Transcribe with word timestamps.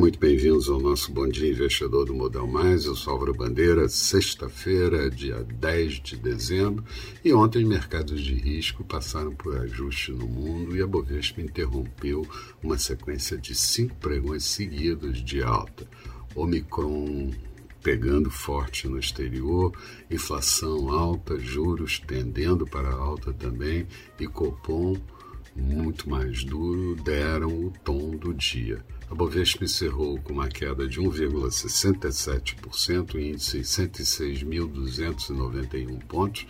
muito 0.00 0.18
bem-vindos 0.18 0.70
ao 0.70 0.80
nosso 0.80 1.12
Bom 1.12 1.28
Dia 1.28 1.50
Investidor 1.50 2.06
do 2.06 2.14
Modal 2.14 2.46
Mais. 2.46 2.86
Eu 2.86 2.96
sou 2.96 3.12
Álvaro 3.12 3.34
Bandeira, 3.34 3.86
sexta-feira, 3.86 5.10
dia 5.10 5.44
10 5.44 6.00
de 6.00 6.16
dezembro, 6.16 6.82
e 7.22 7.34
ontem 7.34 7.66
mercados 7.66 8.18
de 8.22 8.32
risco 8.32 8.82
passaram 8.82 9.34
por 9.34 9.54
ajuste 9.58 10.10
no 10.12 10.26
mundo 10.26 10.74
e 10.74 10.80
a 10.80 10.86
Bovespa 10.86 11.42
interrompeu 11.42 12.26
uma 12.62 12.78
sequência 12.78 13.36
de 13.36 13.54
cinco 13.54 13.94
pregões 13.96 14.44
seguidos 14.44 15.22
de 15.22 15.42
alta. 15.42 15.86
Omicron 16.34 17.32
pegando 17.82 18.30
forte 18.30 18.88
no 18.88 18.98
exterior, 18.98 19.70
inflação 20.10 20.90
alta, 20.90 21.38
juros 21.38 21.98
tendendo 21.98 22.66
para 22.66 22.90
alta 22.90 23.34
também 23.34 23.86
e 24.18 24.26
Copom 24.26 24.96
muito 25.54 26.08
mais 26.08 26.42
duro 26.44 26.96
deram 26.96 27.48
o 27.48 27.70
tom 27.84 28.16
do 28.16 28.32
dia. 28.34 28.82
A 29.10 29.14
Bovespa 29.14 29.64
encerrou 29.64 30.18
com 30.20 30.32
uma 30.32 30.48
queda 30.48 30.86
de 30.86 31.00
1,67%, 31.00 33.16
índice 33.16 33.58
106.291 33.60 35.98
pontos, 36.06 36.46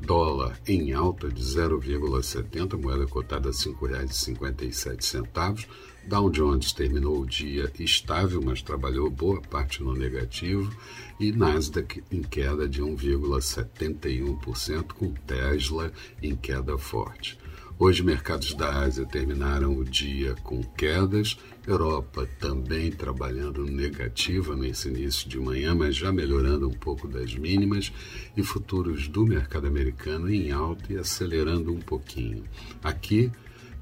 dólar 0.00 0.60
em 0.66 0.92
alta 0.92 1.28
de 1.28 1.42
0,70, 1.42 2.80
moeda 2.80 3.04
cotada 3.06 3.48
a 3.48 3.52
R$ 3.52 3.58
5,57. 3.58 5.66
Dow 6.06 6.30
Jones 6.30 6.72
terminou 6.72 7.20
o 7.20 7.26
dia 7.26 7.70
estável, 7.78 8.40
mas 8.42 8.62
trabalhou 8.62 9.10
boa 9.10 9.42
parte 9.42 9.82
no 9.82 9.92
negativo, 9.92 10.74
e 11.18 11.32
Nasdaq 11.32 12.04
em 12.10 12.22
queda 12.22 12.66
de 12.68 12.80
1,71%, 12.80 14.92
com 14.92 15.12
Tesla 15.26 15.92
em 16.22 16.36
queda 16.36 16.78
forte. 16.78 17.36
Hoje, 17.80 18.02
mercados 18.02 18.54
da 18.54 18.80
Ásia 18.80 19.06
terminaram 19.06 19.78
o 19.78 19.84
dia 19.84 20.34
com 20.42 20.64
quedas. 20.64 21.38
Europa 21.64 22.28
também 22.40 22.90
trabalhando 22.90 23.64
negativa 23.64 24.56
nesse 24.56 24.88
início 24.88 25.28
de 25.28 25.38
manhã, 25.38 25.76
mas 25.76 25.94
já 25.94 26.10
melhorando 26.10 26.68
um 26.68 26.72
pouco 26.72 27.06
das 27.06 27.36
mínimas. 27.36 27.92
E 28.36 28.42
futuros 28.42 29.06
do 29.06 29.24
mercado 29.24 29.68
americano 29.68 30.28
em 30.28 30.50
alta 30.50 30.92
e 30.92 30.98
acelerando 30.98 31.72
um 31.72 31.78
pouquinho. 31.78 32.42
Aqui, 32.82 33.30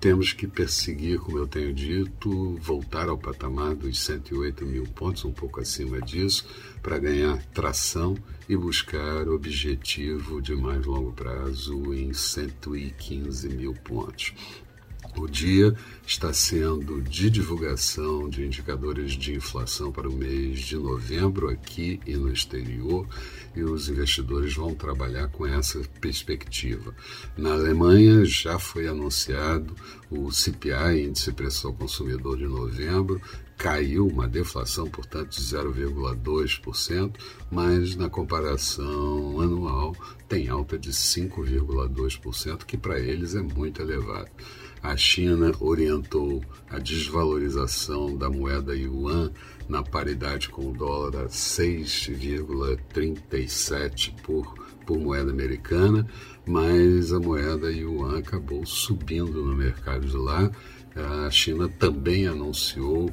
temos 0.00 0.33
que 0.33 0.47
perseguir, 0.47 1.19
como 1.19 1.39
eu 1.39 1.47
tenho 1.47 1.72
dito, 1.72 2.56
voltar 2.61 3.08
ao 3.08 3.19
patamar 3.19 3.75
dos 3.75 4.00
108 4.00 4.64
mil 4.64 4.84
pontos, 4.84 5.25
um 5.25 5.33
pouco 5.33 5.61
acima 5.61 6.00
disso, 6.00 6.47
para 6.83 6.98
ganhar 6.98 7.42
tração 7.47 8.17
e 8.48 8.56
buscar 8.56 9.28
objetivo 9.28 10.41
de 10.41 10.55
mais 10.55 10.84
longo 10.84 11.12
prazo 11.12 11.94
em 11.94 12.12
115 12.12 13.48
mil 13.48 13.74
pontos. 13.74 14.34
O 15.19 15.27
dia 15.27 15.75
está 16.06 16.31
sendo 16.33 17.00
de 17.00 17.31
divulgação 17.31 18.28
de 18.28 18.45
indicadores 18.45 19.12
de 19.12 19.34
inflação 19.34 19.91
para 19.91 20.08
o 20.08 20.12
mês 20.12 20.61
de 20.61 20.77
novembro 20.77 21.48
aqui 21.48 21.98
e 22.06 22.14
no 22.14 22.31
exterior, 22.31 23.08
e 23.55 23.62
os 23.62 23.89
investidores 23.89 24.55
vão 24.55 24.75
trabalhar 24.75 25.28
com 25.28 25.47
essa 25.47 25.81
perspectiva. 26.00 26.95
Na 27.36 27.55
Alemanha 27.55 28.27
já 28.27 28.58
foi 28.58 28.86
anunciado 28.86 29.75
o 30.11 30.31
CPI, 30.31 31.06
Índice 31.08 31.30
de 31.30 31.33
Preço 31.33 31.67
ao 31.67 31.73
Consumidor 31.73 32.36
de 32.36 32.47
novembro, 32.47 33.20
caiu 33.67 34.06
uma 34.06 34.28
deflação, 34.28 34.89
portanto, 34.89 35.31
de 35.31 35.42
0,2%, 35.42 37.17
mas 37.50 37.97
na 37.97 38.08
comparação 38.08 39.41
anual 39.41 39.92
tem 40.28 40.48
alta 40.48 40.78
de 40.78 40.92
5,2%, 40.92 42.64
que 42.64 42.77
para 42.77 43.00
eles 43.00 43.34
é 43.34 43.42
muito 43.42 43.83
elevado 43.83 44.31
a 44.86 44.97
China 44.97 45.53
orientou 45.58 46.41
a 46.70 46.78
desvalorização 46.78 48.17
da 48.17 48.30
moeda 48.30 48.73
yuan 48.77 49.33
na 49.69 49.83
paridade 49.83 50.48
com 50.48 50.70
o 50.70 50.73
dólar 50.73 51.24
a 51.24 51.27
6,37 51.27 54.14
por, 54.23 54.55
por 54.86 55.01
moeda 55.01 55.33
americana, 55.33 56.07
mas 56.46 57.13
a 57.13 57.19
moeda 57.19 57.73
yuan 57.73 58.19
acabou 58.19 58.64
subindo 58.64 59.42
no 59.42 59.57
mercado 59.57 60.07
de 60.07 60.17
lá. 60.17 60.48
A 60.95 61.29
China 61.30 61.69
também 61.69 62.29
anunciou 62.29 63.13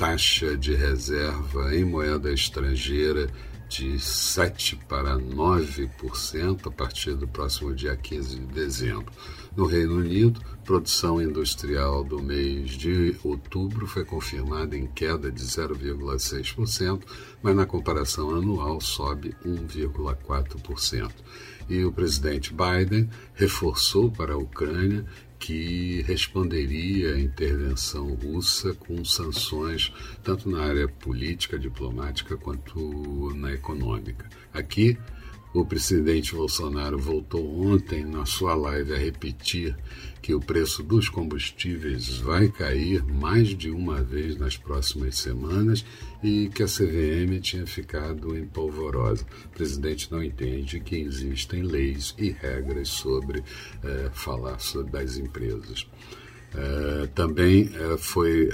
taxa 0.00 0.56
de 0.56 0.74
reserva 0.74 1.76
em 1.76 1.84
moeda 1.84 2.32
estrangeira 2.32 3.30
de 3.68 4.00
7 4.00 4.76
para 4.88 5.18
9% 5.18 6.66
a 6.66 6.70
partir 6.70 7.14
do 7.16 7.28
próximo 7.28 7.74
dia 7.74 7.94
15 7.94 8.38
de 8.38 8.46
dezembro. 8.46 9.12
No 9.54 9.66
Reino 9.66 9.96
Unido, 9.96 10.40
produção 10.64 11.20
industrial 11.20 12.02
do 12.02 12.18
mês 12.18 12.70
de 12.70 13.14
outubro 13.22 13.86
foi 13.86 14.02
confirmada 14.06 14.74
em 14.74 14.86
queda 14.86 15.30
de 15.30 15.42
0,6%, 15.42 17.02
mas 17.42 17.54
na 17.54 17.66
comparação 17.66 18.34
anual 18.34 18.80
sobe 18.80 19.36
1,4%. 19.44 21.10
E 21.68 21.84
o 21.84 21.92
presidente 21.92 22.54
Biden 22.54 23.10
reforçou 23.34 24.10
para 24.10 24.32
a 24.32 24.38
Ucrânia 24.38 25.04
que 25.40 26.02
responderia 26.02 27.14
à 27.14 27.18
intervenção 27.18 28.14
russa 28.14 28.74
com 28.74 29.02
sanções 29.04 29.90
tanto 30.22 30.48
na 30.48 30.62
área 30.62 30.86
política, 30.86 31.58
diplomática 31.58 32.36
quanto 32.36 33.34
na 33.34 33.50
econômica. 33.50 34.28
Aqui, 34.52 34.98
o 35.52 35.64
presidente 35.64 36.34
Bolsonaro 36.34 36.96
voltou 36.96 37.66
ontem 37.66 38.04
na 38.04 38.24
sua 38.24 38.54
live 38.54 38.94
a 38.94 38.98
repetir 38.98 39.76
que 40.22 40.32
o 40.32 40.40
preço 40.40 40.82
dos 40.82 41.08
combustíveis 41.08 42.18
vai 42.18 42.48
cair 42.48 43.02
mais 43.04 43.48
de 43.48 43.70
uma 43.70 44.00
vez 44.02 44.36
nas 44.36 44.56
próximas 44.56 45.18
semanas 45.18 45.84
e 46.22 46.48
que 46.54 46.62
a 46.62 46.66
CVM 46.66 47.40
tinha 47.40 47.66
ficado 47.66 48.36
em 48.36 48.46
polvorosa. 48.46 49.26
O 49.46 49.48
presidente 49.48 50.12
não 50.12 50.22
entende 50.22 50.78
que 50.78 50.96
existem 50.96 51.62
leis 51.62 52.14
e 52.16 52.30
regras 52.30 52.88
sobre 52.88 53.42
eh, 53.82 54.10
falar 54.12 54.60
sobre 54.60 54.92
das 54.92 55.16
empresas. 55.16 55.86
Eh, 56.54 57.08
também 57.14 57.70
eh, 57.74 57.96
foi 57.96 58.50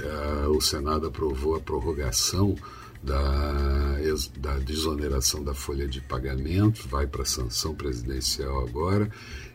o 0.49 0.61
Senado 0.61 1.07
aprovou 1.07 1.55
a 1.55 1.59
prorrogação 1.59 2.55
da, 3.01 3.97
da 4.37 4.57
desoneração 4.59 5.43
da 5.43 5.53
folha 5.53 5.87
de 5.87 6.01
pagamentos, 6.01 6.85
vai 6.85 7.07
para 7.07 7.23
a 7.23 7.25
sanção 7.25 7.73
presidencial 7.75 8.67
agora, 8.67 9.09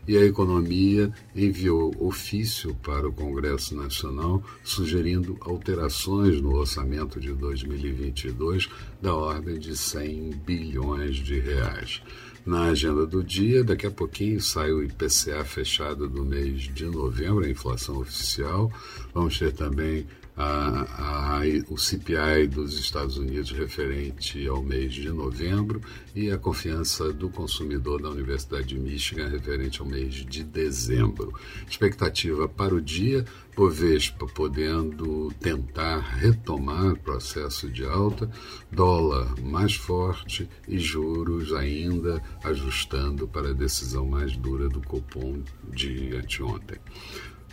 e 0.07 0.17
a 0.17 0.25
economia 0.25 1.11
enviou 1.35 1.95
ofício 1.99 2.75
para 2.75 3.07
o 3.07 3.13
Congresso 3.13 3.75
Nacional 3.75 4.43
sugerindo 4.63 5.37
alterações 5.41 6.41
no 6.41 6.55
orçamento 6.55 7.19
de 7.19 7.33
2022 7.33 8.69
da 9.01 9.15
ordem 9.15 9.57
de 9.57 9.75
100 9.75 10.31
bilhões 10.45 11.15
de 11.17 11.39
reais. 11.39 12.01
Na 12.45 12.63
agenda 12.63 13.05
do 13.05 13.23
dia, 13.23 13.63
daqui 13.63 13.87
a 13.87 13.91
pouquinho 13.91 14.41
sai 14.41 14.73
o 14.73 14.83
IPCA 14.83 15.45
fechado 15.45 16.09
do 16.09 16.25
mês 16.25 16.63
de 16.63 16.85
novembro, 16.85 17.45
a 17.45 17.49
inflação 17.49 17.99
oficial. 17.99 18.69
Vamos 19.13 19.39
ter 19.39 19.53
também 19.53 20.05
a, 20.35 21.39
a, 21.39 21.41
o 21.69 21.77
CPI 21.77 22.47
dos 22.47 22.79
Estados 22.79 23.17
Unidos 23.17 23.51
referente 23.51 24.47
ao 24.47 24.63
mês 24.63 24.93
de 24.93 25.09
novembro 25.09 25.81
e 26.15 26.31
a 26.31 26.37
confiança 26.37 27.13
do 27.13 27.29
consumidor 27.29 28.01
da 28.01 28.09
Universidade 28.09 28.67
de 28.67 28.79
Michigan 28.79 29.27
referente 29.27 29.79
ao 29.79 29.87
mês 29.87 30.13
de 30.13 30.43
dezembro. 30.43 31.33
Expectativa 31.69 32.47
para 32.47 32.73
o 32.73 32.81
dia, 32.81 33.25
Bovespa 33.55 34.25
podendo 34.25 35.31
tentar 35.39 35.99
retomar 35.99 36.93
o 36.93 36.99
processo 36.99 37.69
de 37.69 37.85
alta, 37.85 38.29
dólar 38.71 39.39
mais 39.39 39.75
forte 39.75 40.49
e 40.67 40.79
juros 40.79 41.53
ainda 41.53 42.21
ajustando 42.43 43.27
para 43.27 43.49
a 43.49 43.53
decisão 43.53 44.07
mais 44.07 44.35
dura 44.35 44.67
do 44.67 44.81
Copom 44.81 45.43
de 45.71 46.15
anteontem 46.15 46.79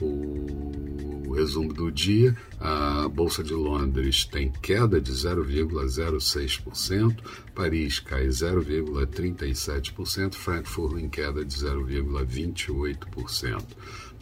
o 0.00 1.32
resumo 1.34 1.72
do 1.72 1.90
dia: 1.90 2.36
a 2.58 3.08
Bolsa 3.08 3.42
de 3.42 3.54
Londres 3.54 4.24
tem 4.24 4.50
queda 4.50 5.00
de 5.00 5.12
0,06%, 5.12 7.16
Paris 7.54 8.00
cai 8.00 8.26
0,37%, 8.26 10.34
Frankfurt 10.34 10.98
em 10.98 11.08
queda 11.08 11.42
de 11.44 11.54
0,28%. 11.54 13.64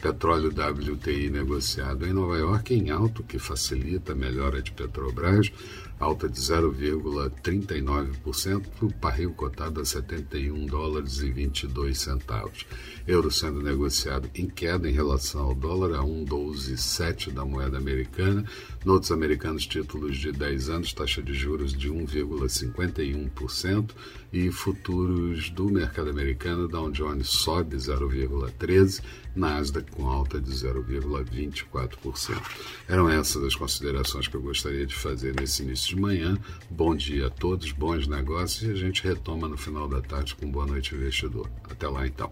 Petróleo 0.01 0.49
WTI 0.49 1.29
negociado 1.29 2.05
em 2.05 2.13
Nova 2.13 2.37
York 2.37 2.73
em 2.73 2.89
alto, 2.89 3.21
que 3.21 3.37
facilita 3.37 4.13
a 4.13 4.15
melhora 4.15 4.61
de 4.61 4.71
Petrobras, 4.71 5.51
alta 5.99 6.29
de 6.29 6.39
0,39%, 6.39 8.65
o 8.81 8.87
barril 8.99 9.33
cotado 9.33 9.81
a 9.81 9.85
71 9.85 10.65
dólares 10.65 11.19
e 11.19 11.29
22 11.29 11.99
centavos. 11.99 12.65
Euro 13.05 13.29
sendo 13.29 13.61
negociado 13.61 14.29
em 14.33 14.47
queda 14.47 14.89
em 14.89 14.93
relação 14.93 15.41
ao 15.41 15.55
dólar 15.55 15.99
a 15.99 16.03
1,12,7 16.03 17.31
da 17.31 17.43
moeda 17.43 17.77
americana. 17.77 18.45
Notos 18.85 19.11
americanos, 19.11 19.65
títulos 19.65 20.17
de 20.17 20.31
10 20.31 20.69
anos, 20.69 20.93
taxa 20.93 21.21
de 21.21 21.33
juros 21.33 21.73
de 21.73 21.91
1,51% 21.91 23.89
e 24.31 24.51
futuros 24.51 25.49
do 25.49 25.67
mercado 25.69 26.11
americano, 26.11 26.67
Dow 26.67 26.91
Jones 26.91 27.27
sobe 27.27 27.77
0,13%, 27.77 29.01
Nasdaq 29.35 29.91
com 29.91 30.07
alta 30.07 30.39
de 30.39 30.51
0,24%. 30.51 32.39
Eram 32.87 33.09
essas 33.09 33.43
as 33.43 33.55
considerações 33.55 34.27
que 34.27 34.35
eu 34.35 34.41
gostaria 34.41 34.85
de 34.85 34.93
fazer 34.95 35.33
nesse 35.39 35.63
início 35.63 35.88
de 35.89 35.95
manhã. 35.95 36.37
Bom 36.69 36.95
dia 36.95 37.27
a 37.27 37.29
todos, 37.29 37.71
bons 37.71 38.07
negócios 38.07 38.69
e 38.69 38.71
a 38.71 38.75
gente 38.75 39.03
retoma 39.03 39.47
no 39.47 39.57
final 39.57 39.87
da 39.87 40.01
tarde 40.01 40.35
com 40.35 40.49
Boa 40.49 40.65
Noite 40.65 40.95
Investidor. 40.95 41.49
Até 41.69 41.87
lá 41.87 42.05
então. 42.05 42.31